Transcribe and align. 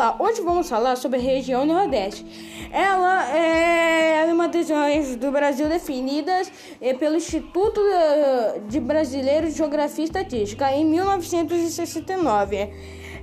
Olá, 0.00 0.16
hoje 0.18 0.40
vamos 0.40 0.66
falar 0.66 0.96
sobre 0.96 1.18
a 1.18 1.22
região 1.22 1.66
Nordeste. 1.66 2.24
Ela 2.72 3.36
é 3.36 4.24
uma 4.32 4.48
das 4.48 4.66
regiões 4.66 5.14
do 5.14 5.30
Brasil 5.30 5.68
definidas 5.68 6.50
eh, 6.80 6.94
pelo 6.94 7.16
Instituto 7.16 7.78
eh, 7.78 8.62
de 8.66 8.80
Brasileiro 8.80 9.48
de 9.48 9.52
Geografia 9.52 10.02
e 10.02 10.06
Estatística 10.06 10.72
em 10.72 10.86
1969. 10.86 12.70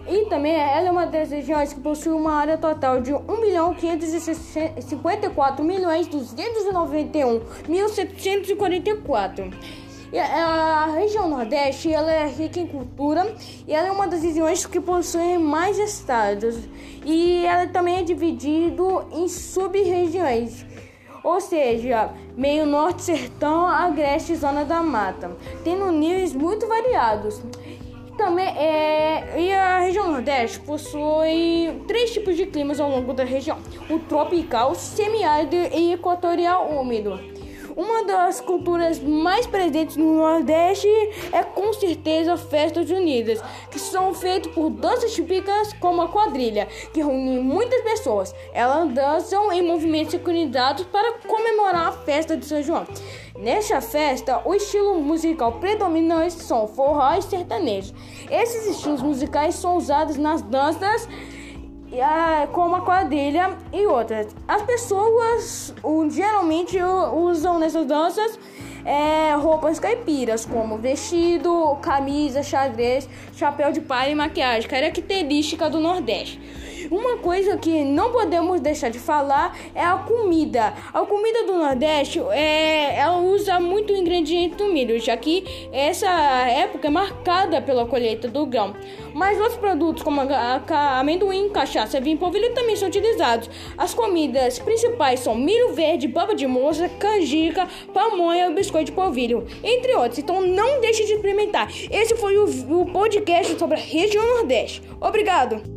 E 0.08 0.26
também 0.30 0.54
ela 0.54 0.88
é 0.88 0.92
uma 0.92 1.08
das 1.08 1.32
regiões 1.32 1.74
que 1.74 1.80
possui 1.80 2.12
uma 2.12 2.34
área 2.34 2.60
total 2.60 3.02
de 3.02 3.12
1 3.12 3.18
milhão 10.12 10.14
554 10.14 10.14
milhões 10.14 10.14
291 10.14 10.14
1744. 10.14 10.14
A 10.14 10.86
região 10.94 11.30
Nordeste 11.30 11.92
ela 11.92 12.12
é 12.12 12.28
rica 12.28 12.60
em 12.60 12.68
cultura 12.68 13.36
e 13.68 13.74
ela 13.74 13.88
é 13.88 13.92
uma 13.92 14.08
das 14.08 14.24
regiões 14.24 14.66
que 14.66 14.80
possui 14.80 15.38
mais 15.38 15.78
estados. 15.78 16.58
E 17.06 17.46
ela 17.46 17.68
também 17.68 17.98
é 17.98 18.04
dividido 18.04 19.06
em 19.12 19.28
sub-regiões, 19.28 20.66
ou 21.24 21.40
seja, 21.40 22.10
meio 22.36 22.66
norte, 22.66 23.04
sertão, 23.04 23.66
agreste 23.68 24.34
e 24.34 24.36
zona 24.36 24.64
da 24.64 24.82
mata, 24.82 25.36
tendo 25.64 25.92
níveis 25.92 26.34
muito 26.34 26.68
variados. 26.68 27.42
Também 28.18 28.48
é, 28.48 29.40
e 29.40 29.54
a 29.54 29.80
região 29.82 30.12
Nordeste 30.12 30.60
possui 30.62 31.84
três 31.88 32.12
tipos 32.12 32.36
de 32.36 32.48
climas 32.48 32.80
ao 32.80 32.90
longo 32.90 33.14
da 33.14 33.24
região: 33.24 33.60
o 33.90 34.00
tropical, 34.00 34.74
semiárido 34.74 35.56
e 35.56 35.94
equatorial 35.94 36.68
úmido. 36.72 37.20
Uma 37.78 38.06
das 38.06 38.42
culturas 38.42 39.00
mais 39.00 39.46
presentes 39.46 39.98
no 39.98 40.16
Nordeste 40.16 40.88
é 41.32 41.44
com 41.44 41.72
certeza 41.74 42.36
festas 42.36 42.90
unidas, 42.90 43.40
que 43.70 43.78
são 43.78 44.16
feitas 44.16 44.52
por 44.52 44.72
danças 44.72 45.14
típicas 45.14 45.74
como 45.74 46.02
a 46.02 46.08
quadrilha, 46.08 46.66
que 46.92 47.04
reúne 47.04 47.40
muitas 47.40 47.80
pessoas. 47.82 48.34
Elas 48.52 48.92
dançam 48.92 49.54
em 49.54 49.62
movimentos 49.62 50.14
sincronizados 50.14 50.86
para 50.86 51.20
comemorar 51.20 51.90
a 51.90 51.92
festa 51.92 52.36
de 52.36 52.48
São 52.48 52.64
João. 52.64 52.88
Nesta 53.38 53.80
festa, 53.80 54.42
o 54.44 54.56
estilo 54.56 55.00
musical 55.00 55.60
predominante 55.60 56.34
são 56.34 56.68
forró 56.68 57.14
e 57.14 57.22
sertanejo. 57.22 57.94
Esses 58.32 58.66
estilos 58.76 59.04
musicais 59.04 59.54
são 59.54 59.78
usados 59.78 60.18
nas 60.18 60.42
danças 60.42 61.08
como 62.52 62.76
a 62.76 62.82
quadrilha 62.82 63.58
e 63.72 63.86
outras. 63.86 64.28
As 64.48 64.62
pessoas 64.64 65.74
geralmente 66.10 66.78
usam 66.82 67.60
nessas 67.60 67.86
danças 67.86 68.40
é, 68.86 69.34
roupas 69.36 69.80
caipiras, 69.80 70.46
como 70.46 70.78
vestido, 70.78 71.76
camisa, 71.82 72.42
xadrez, 72.42 73.08
chapéu 73.36 73.72
de 73.72 73.82
palha 73.82 74.12
e 74.12 74.16
maquiagem, 74.16 74.70
característica 74.70 75.70
do 75.70 75.80
Nordeste. 75.80 76.40
Uma 76.90 77.18
coisa 77.18 77.58
que 77.58 77.84
não 77.84 78.12
podemos 78.12 78.62
deixar 78.62 78.90
de 78.90 79.00
falar 79.00 79.58
é 79.76 79.84
a 79.84 79.98
comida. 79.98 80.74
A 80.94 81.02
comida 81.02 81.44
do 81.44 81.54
Nordeste 81.54 82.20
é, 82.32 82.98
ela 82.98 83.18
usa 83.18 83.60
muito 83.60 83.94
ingrediente 83.94 84.56
do 84.56 84.66
milho, 84.66 85.00
já 85.00 85.16
que 85.18 85.70
essa 85.72 86.10
época 86.48 86.88
é 86.88 86.92
marcada 86.92 87.62
pela 87.62 87.86
colheita 87.86 88.28
do 88.28 88.46
grão. 88.46 88.76
Mas 89.14 89.38
outros 89.40 89.58
produtos 89.58 90.04
como 90.04 90.22
a, 90.22 90.62
a, 90.68 91.00
amendoim, 91.00 91.50
cachaça, 91.50 92.00
vinho 92.00 92.16
e 92.16 92.20
polvilho 92.20 92.54
também 92.54 92.76
são 92.76 92.88
utilizados. 92.88 93.50
As 93.78 93.94
comidas 93.94 94.60
principais 94.60 95.20
são 95.20 95.36
milho 95.36 95.74
verde, 95.74 96.08
baba 96.08 96.34
de 96.34 96.48
moça, 96.48 96.88
canjica, 96.90 97.68
pamonha 97.94 98.50
biscoito 98.52 98.92
de 98.92 98.92
polvilho, 98.94 99.46
entre 99.64 99.94
outros. 99.96 100.20
Então 100.20 100.42
não 100.42 100.80
deixe 100.80 101.06
de 101.06 101.14
experimentar. 101.14 101.70
Esse 101.92 102.16
foi 102.16 102.38
o, 102.38 102.46
o 102.82 102.86
podcast 102.92 103.58
sobre 103.58 103.78
a 103.78 103.82
região 103.82 104.26
Nordeste. 104.38 104.82
Obrigado! 105.02 105.77